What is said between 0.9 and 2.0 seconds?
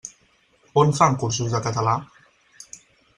fan cursos de català?